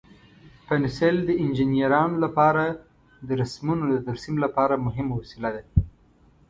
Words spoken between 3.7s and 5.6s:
د ترسیم لپاره مهم وسیله